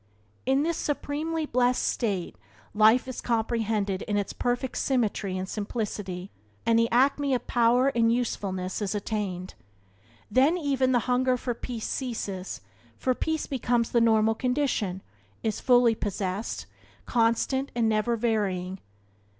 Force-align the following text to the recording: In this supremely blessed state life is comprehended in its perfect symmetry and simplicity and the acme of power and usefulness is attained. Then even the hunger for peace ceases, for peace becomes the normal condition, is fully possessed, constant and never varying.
In 0.47 0.63
this 0.63 0.77
supremely 0.77 1.45
blessed 1.45 1.87
state 1.87 2.35
life 2.73 3.07
is 3.07 3.21
comprehended 3.21 4.01
in 4.01 4.17
its 4.17 4.33
perfect 4.33 4.79
symmetry 4.79 5.37
and 5.37 5.47
simplicity 5.47 6.31
and 6.65 6.79
the 6.79 6.89
acme 6.89 7.35
of 7.35 7.45
power 7.45 7.89
and 7.89 8.11
usefulness 8.11 8.81
is 8.81 8.95
attained. 8.95 9.53
Then 10.31 10.57
even 10.57 10.91
the 10.91 10.99
hunger 11.05 11.37
for 11.37 11.53
peace 11.53 11.87
ceases, 11.87 12.61
for 12.97 13.13
peace 13.13 13.45
becomes 13.45 13.91
the 13.91 14.01
normal 14.01 14.33
condition, 14.33 15.03
is 15.43 15.59
fully 15.59 15.93
possessed, 15.93 16.65
constant 17.05 17.71
and 17.75 17.87
never 17.87 18.15
varying. 18.15 18.79